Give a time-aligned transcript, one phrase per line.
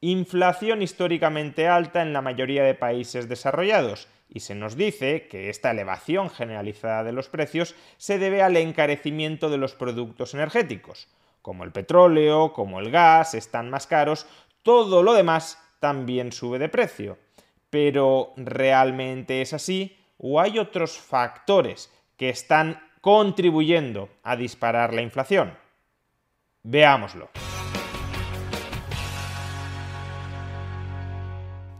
[0.00, 4.08] Inflación históricamente alta en la mayoría de países desarrollados.
[4.28, 9.48] Y se nos dice que esta elevación generalizada de los precios se debe al encarecimiento
[9.48, 11.08] de los productos energéticos.
[11.40, 14.26] Como el petróleo, como el gas, están más caros,
[14.62, 17.18] todo lo demás también sube de precio.
[17.70, 19.96] Pero ¿realmente es así?
[20.18, 25.56] ¿O hay otros factores que están contribuyendo a disparar la inflación?
[26.62, 27.30] Veámoslo.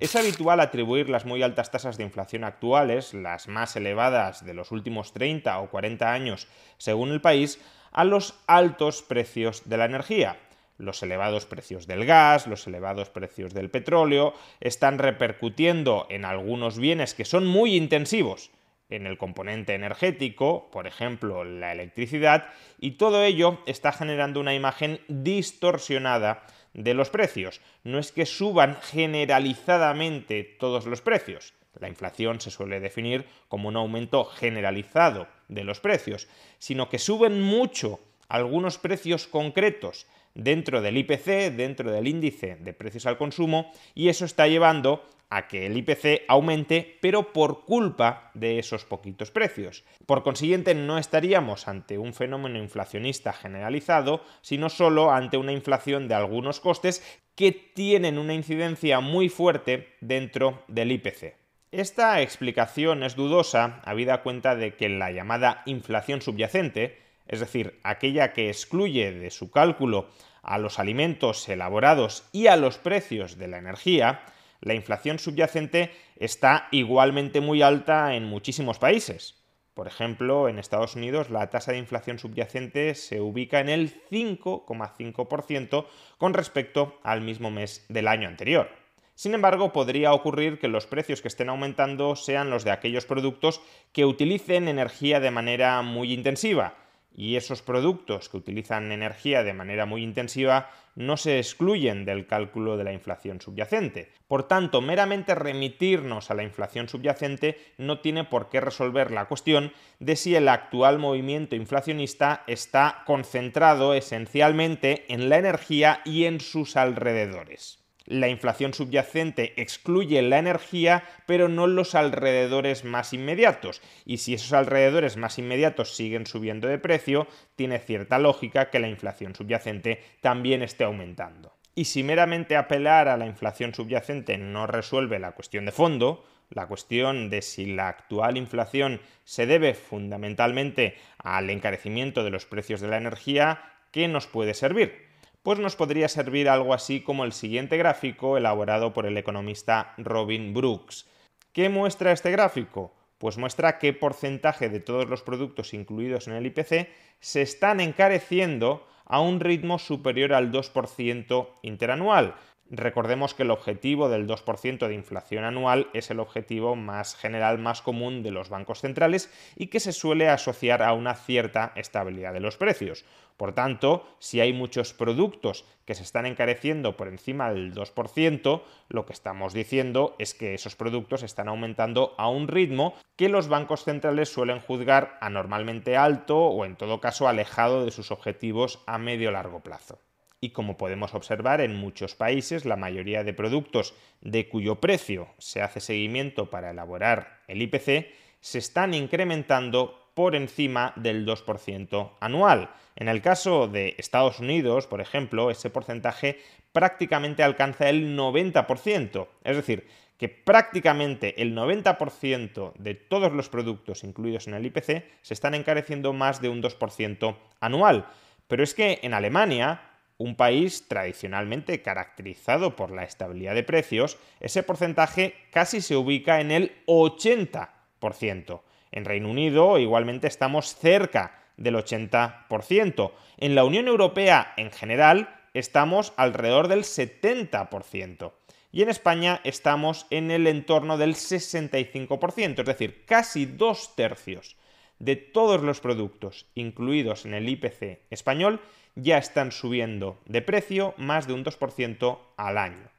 [0.00, 4.72] Es habitual atribuir las muy altas tasas de inflación actuales, las más elevadas de los
[4.72, 6.48] últimos 30 o 40 años
[6.78, 7.60] según el país,
[7.92, 10.38] a los altos precios de la energía.
[10.78, 17.12] Los elevados precios del gas, los elevados precios del petróleo, están repercutiendo en algunos bienes
[17.12, 18.50] que son muy intensivos
[18.88, 22.46] en el componente energético, por ejemplo la electricidad,
[22.78, 27.60] y todo ello está generando una imagen distorsionada de los precios.
[27.84, 31.54] No es que suban generalizadamente todos los precios.
[31.78, 37.40] La inflación se suele definir como un aumento generalizado de los precios, sino que suben
[37.40, 44.08] mucho algunos precios concretos dentro del IPC, dentro del índice de precios al consumo, y
[44.08, 49.84] eso está llevando a que el IPC aumente, pero por culpa de esos poquitos precios.
[50.04, 56.14] Por consiguiente, no estaríamos ante un fenómeno inflacionista generalizado, sino solo ante una inflación de
[56.14, 57.02] algunos costes
[57.36, 61.36] que tienen una incidencia muy fuerte dentro del IPC.
[61.72, 68.32] Esta explicación es dudosa, habida cuenta de que la llamada inflación subyacente, es decir, aquella
[68.32, 70.08] que excluye de su cálculo
[70.42, 74.22] a los alimentos elaborados y a los precios de la energía,
[74.60, 79.36] la inflación subyacente está igualmente muy alta en muchísimos países.
[79.74, 85.86] Por ejemplo, en Estados Unidos la tasa de inflación subyacente se ubica en el 5,5%
[86.18, 88.68] con respecto al mismo mes del año anterior.
[89.14, 93.60] Sin embargo, podría ocurrir que los precios que estén aumentando sean los de aquellos productos
[93.92, 96.74] que utilicen energía de manera muy intensiva,
[97.16, 102.76] y esos productos que utilizan energía de manera muy intensiva no se excluyen del cálculo
[102.76, 104.12] de la inflación subyacente.
[104.28, 109.72] Por tanto, meramente remitirnos a la inflación subyacente no tiene por qué resolver la cuestión
[109.98, 116.76] de si el actual movimiento inflacionista está concentrado esencialmente en la energía y en sus
[116.76, 117.79] alrededores
[118.10, 123.80] la inflación subyacente excluye la energía, pero no los alrededores más inmediatos.
[124.04, 128.88] Y si esos alrededores más inmediatos siguen subiendo de precio, tiene cierta lógica que la
[128.88, 131.54] inflación subyacente también esté aumentando.
[131.76, 136.66] Y si meramente apelar a la inflación subyacente no resuelve la cuestión de fondo, la
[136.66, 142.88] cuestión de si la actual inflación se debe fundamentalmente al encarecimiento de los precios de
[142.88, 143.62] la energía,
[143.92, 145.09] ¿qué nos puede servir?
[145.42, 150.52] Pues nos podría servir algo así como el siguiente gráfico elaborado por el economista Robin
[150.52, 151.06] Brooks.
[151.52, 152.94] ¿Qué muestra este gráfico?
[153.18, 156.88] Pues muestra qué porcentaje de todos los productos incluidos en el IPC
[157.20, 162.34] se están encareciendo a un ritmo superior al 2% interanual.
[162.72, 167.82] Recordemos que el objetivo del 2% de inflación anual es el objetivo más general, más
[167.82, 172.38] común de los bancos centrales y que se suele asociar a una cierta estabilidad de
[172.38, 173.04] los precios.
[173.36, 179.04] Por tanto, si hay muchos productos que se están encareciendo por encima del 2%, lo
[179.04, 183.82] que estamos diciendo es que esos productos están aumentando a un ritmo que los bancos
[183.82, 189.32] centrales suelen juzgar anormalmente alto o en todo caso alejado de sus objetivos a medio
[189.32, 189.98] largo plazo
[190.40, 195.60] y como podemos observar en muchos países, la mayoría de productos de cuyo precio se
[195.60, 198.06] hace seguimiento para elaborar el IPC
[198.40, 202.70] se están incrementando por encima del 2% anual.
[202.96, 206.40] En el caso de Estados Unidos, por ejemplo, ese porcentaje
[206.72, 209.28] prácticamente alcanza el 90%.
[209.44, 209.86] Es decir,
[210.16, 216.12] que prácticamente el 90% de todos los productos incluidos en el IPC se están encareciendo
[216.12, 218.06] más de un 2% anual.
[218.46, 219.89] Pero es que en Alemania
[220.20, 226.50] un país tradicionalmente caracterizado por la estabilidad de precios, ese porcentaje casi se ubica en
[226.50, 228.60] el 80%.
[228.92, 233.12] En Reino Unido igualmente estamos cerca del 80%.
[233.38, 238.32] En la Unión Europea en general estamos alrededor del 70%.
[238.72, 244.56] Y en España estamos en el entorno del 65%, es decir, casi dos tercios
[245.00, 248.60] de todos los productos incluidos en el IPC español
[248.94, 252.90] ya están subiendo de precio más de un 2% al año.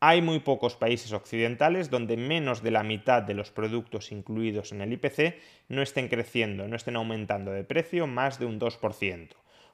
[0.00, 4.80] Hay muy pocos países occidentales donde menos de la mitad de los productos incluidos en
[4.80, 5.36] el IPC
[5.68, 9.28] no estén creciendo, no estén aumentando de precio más de un 2%.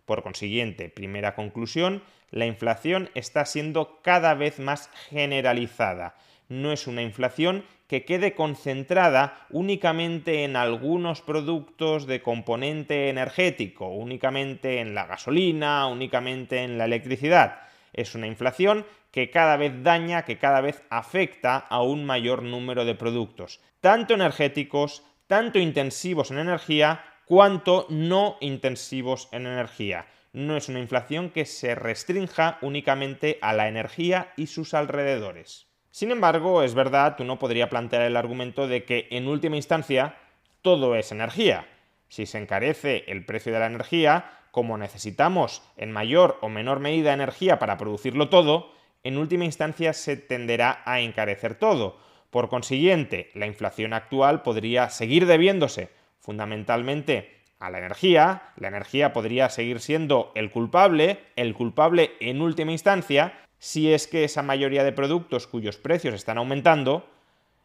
[0.04, 6.16] Por consiguiente, primera conclusión, la inflación está siendo cada vez más generalizada.
[6.48, 14.80] No es una inflación que quede concentrada únicamente en algunos productos de componente energético, únicamente
[14.80, 17.60] en la gasolina, únicamente en la electricidad.
[17.92, 22.84] Es una inflación que cada vez daña, que cada vez afecta a un mayor número
[22.84, 30.06] de productos, tanto energéticos, tanto intensivos en energía, cuanto no intensivos en energía.
[30.32, 35.66] No es una inflación que se restrinja únicamente a la energía y sus alrededores.
[35.96, 40.18] Sin embargo, es verdad, uno podría plantear el argumento de que en última instancia
[40.60, 41.68] todo es energía.
[42.08, 47.14] Si se encarece el precio de la energía, como necesitamos en mayor o menor medida
[47.14, 51.98] energía para producirlo todo, en última instancia se tenderá a encarecer todo.
[52.28, 55.88] Por consiguiente, la inflación actual podría seguir debiéndose
[56.20, 62.72] fundamentalmente a la energía, la energía podría seguir siendo el culpable, el culpable en última
[62.72, 67.06] instancia, si es que esa mayoría de productos cuyos precios están aumentando,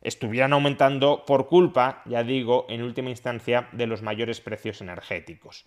[0.02, 5.66] estuvieran aumentando por culpa, ya digo, en última instancia, de los mayores precios energéticos.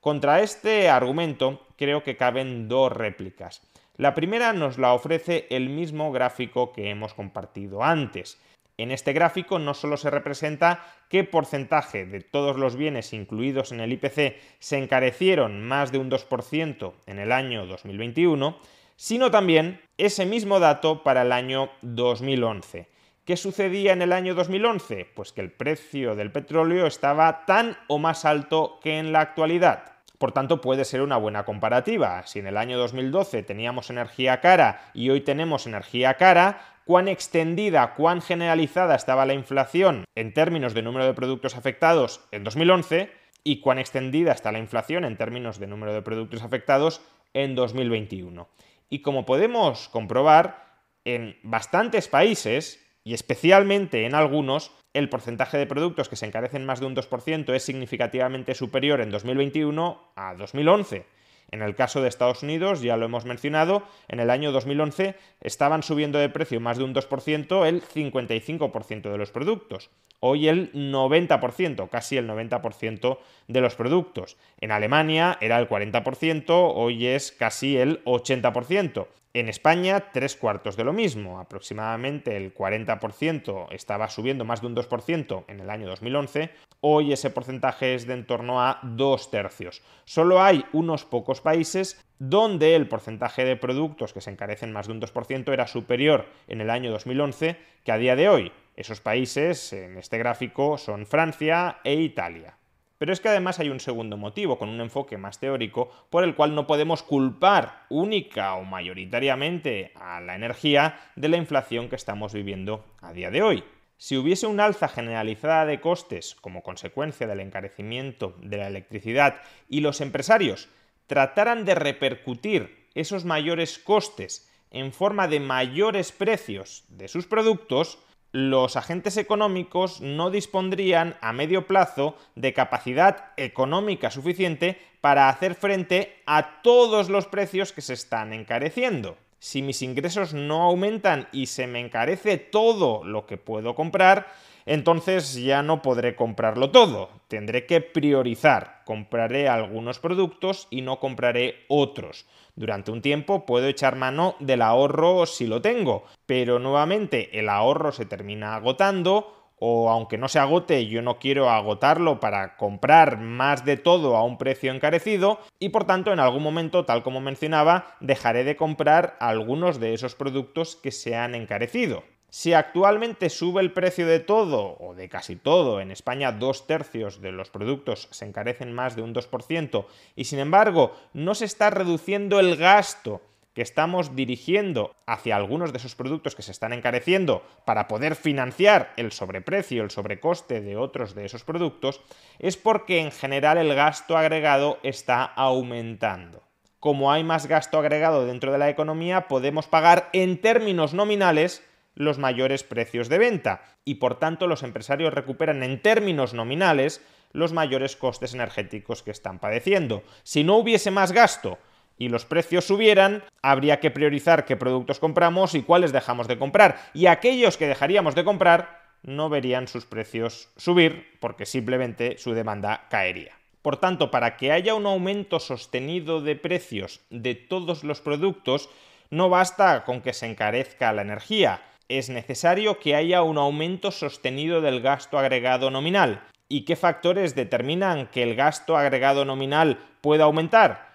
[0.00, 3.62] Contra este argumento creo que caben dos réplicas.
[3.96, 8.40] La primera nos la ofrece el mismo gráfico que hemos compartido antes.
[8.78, 13.80] En este gráfico no solo se representa qué porcentaje de todos los bienes incluidos en
[13.80, 18.58] el IPC se encarecieron más de un 2% en el año 2021,
[18.96, 22.88] sino también ese mismo dato para el año 2011.
[23.24, 25.06] ¿Qué sucedía en el año 2011?
[25.14, 29.92] Pues que el precio del petróleo estaba tan o más alto que en la actualidad.
[30.18, 32.24] Por tanto, puede ser una buena comparativa.
[32.26, 37.94] Si en el año 2012 teníamos energía cara y hoy tenemos energía cara, cuán extendida,
[37.94, 43.10] cuán generalizada estaba la inflación en términos de número de productos afectados en 2011
[43.44, 47.00] y cuán extendida está la inflación en términos de número de productos afectados
[47.34, 48.48] en 2021.
[48.92, 50.66] Y como podemos comprobar,
[51.06, 56.78] en bastantes países, y especialmente en algunos, el porcentaje de productos que se encarecen más
[56.78, 61.06] de un 2% es significativamente superior en 2021 a 2011.
[61.52, 65.82] En el caso de Estados Unidos, ya lo hemos mencionado, en el año 2011 estaban
[65.82, 69.90] subiendo de precio más de un 2% el 55% de los productos.
[70.20, 73.18] Hoy el 90%, casi el 90%
[73.48, 74.38] de los productos.
[74.60, 79.08] En Alemania era el 40%, hoy es casi el 80%.
[79.34, 84.76] En España, tres cuartos de lo mismo, aproximadamente el 40% estaba subiendo más de un
[84.76, 86.50] 2% en el año 2011,
[86.82, 89.82] hoy ese porcentaje es de en torno a dos tercios.
[90.04, 94.92] Solo hay unos pocos países donde el porcentaje de productos que se encarecen más de
[94.92, 98.52] un 2% era superior en el año 2011 que a día de hoy.
[98.76, 102.58] Esos países en este gráfico son Francia e Italia.
[102.98, 106.36] Pero es que además hay un segundo motivo, con un enfoque más teórico, por el
[106.36, 112.32] cual no podemos culpar única o mayoritariamente a la energía de la inflación que estamos
[112.32, 113.64] viviendo a día de hoy.
[114.02, 119.78] Si hubiese un alza generalizada de costes como consecuencia del encarecimiento de la electricidad y
[119.78, 120.68] los empresarios
[121.06, 128.00] trataran de repercutir esos mayores costes en forma de mayores precios de sus productos,
[128.32, 136.20] los agentes económicos no dispondrían a medio plazo de capacidad económica suficiente para hacer frente
[136.26, 139.16] a todos los precios que se están encareciendo.
[139.42, 144.28] Si mis ingresos no aumentan y se me encarece todo lo que puedo comprar,
[144.66, 147.10] entonces ya no podré comprarlo todo.
[147.26, 148.82] Tendré que priorizar.
[148.84, 152.24] Compraré algunos productos y no compraré otros.
[152.54, 157.90] Durante un tiempo puedo echar mano del ahorro si lo tengo, pero nuevamente el ahorro
[157.90, 163.64] se termina agotando o aunque no se agote, yo no quiero agotarlo para comprar más
[163.64, 167.94] de todo a un precio encarecido y por tanto en algún momento, tal como mencionaba,
[168.00, 172.02] dejaré de comprar algunos de esos productos que se han encarecido.
[172.28, 177.20] Si actualmente sube el precio de todo o de casi todo, en España dos tercios
[177.20, 181.70] de los productos se encarecen más de un 2% y sin embargo no se está
[181.70, 183.20] reduciendo el gasto
[183.54, 188.92] que estamos dirigiendo hacia algunos de esos productos que se están encareciendo para poder financiar
[188.96, 192.00] el sobreprecio, el sobrecoste de otros de esos productos,
[192.38, 196.42] es porque en general el gasto agregado está aumentando.
[196.80, 201.62] como hay más gasto agregado dentro de la economía, podemos pagar en términos nominales
[201.94, 207.00] los mayores precios de venta y por tanto los empresarios recuperan en términos nominales
[207.32, 210.02] los mayores costes energéticos que están padeciendo.
[210.24, 211.58] Si no hubiese más gasto
[211.98, 216.78] y los precios subieran, habría que priorizar qué productos compramos y cuáles dejamos de comprar.
[216.94, 222.86] Y aquellos que dejaríamos de comprar no verían sus precios subir porque simplemente su demanda
[222.90, 223.36] caería.
[223.62, 228.68] Por tanto, para que haya un aumento sostenido de precios de todos los productos,
[229.10, 234.60] no basta con que se encarezca la energía, es necesario que haya un aumento sostenido
[234.60, 236.22] del gasto agregado nominal.
[236.48, 240.91] ¿Y qué factores determinan que el gasto agregado nominal pueda aumentar?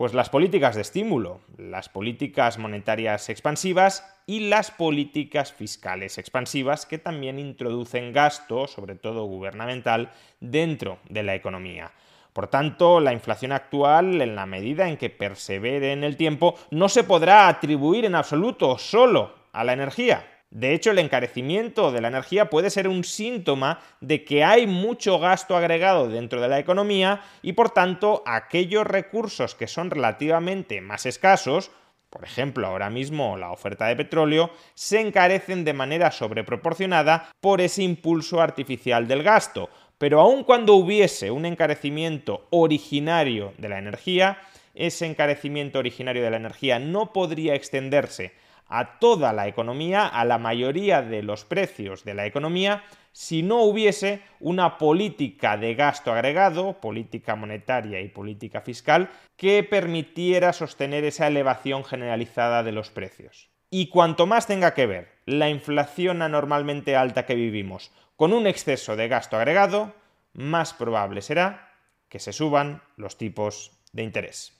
[0.00, 6.96] Pues las políticas de estímulo, las políticas monetarias expansivas y las políticas fiscales expansivas que
[6.96, 11.92] también introducen gasto, sobre todo gubernamental, dentro de la economía.
[12.32, 16.88] Por tanto, la inflación actual, en la medida en que persevere en el tiempo, no
[16.88, 20.24] se podrá atribuir en absoluto solo a la energía.
[20.50, 25.20] De hecho, el encarecimiento de la energía puede ser un síntoma de que hay mucho
[25.20, 31.06] gasto agregado dentro de la economía y por tanto aquellos recursos que son relativamente más
[31.06, 31.70] escasos,
[32.10, 37.84] por ejemplo ahora mismo la oferta de petróleo, se encarecen de manera sobreproporcionada por ese
[37.84, 39.70] impulso artificial del gasto.
[39.98, 44.38] Pero aun cuando hubiese un encarecimiento originario de la energía,
[44.74, 48.32] ese encarecimiento originario de la energía no podría extenderse
[48.70, 53.62] a toda la economía, a la mayoría de los precios de la economía, si no
[53.64, 61.26] hubiese una política de gasto agregado, política monetaria y política fiscal, que permitiera sostener esa
[61.26, 63.50] elevación generalizada de los precios.
[63.70, 68.96] Y cuanto más tenga que ver la inflación anormalmente alta que vivimos con un exceso
[68.96, 69.94] de gasto agregado,
[70.32, 71.74] más probable será
[72.08, 74.59] que se suban los tipos de interés.